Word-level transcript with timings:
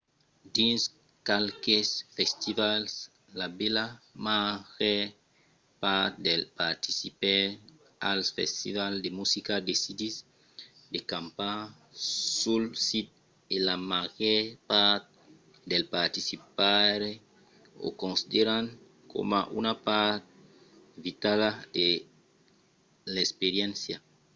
dins 0.57 0.81
qualques 1.27 1.87
festivals 2.15 2.91
la 3.39 3.47
bèla 3.59 3.85
màger 4.27 5.01
part 5.81 6.11
dels 6.25 6.47
participaires 6.61 7.59
als 8.09 8.27
festivals 8.37 8.97
de 9.03 9.09
musica 9.19 9.55
decidís 9.69 10.15
de 10.93 10.99
campar 11.11 11.59
sul 12.39 12.63
sit 12.87 13.07
e 13.53 13.55
la 13.67 13.75
màger 13.91 14.41
part 14.69 15.03
dels 15.71 15.89
participaires 15.97 17.17
o 17.85 17.87
consideran 18.03 18.65
coma 19.11 19.39
una 19.59 19.73
part 19.87 20.21
vitala 21.05 21.49
de 21.77 21.87
l’experiéncia 23.13 23.97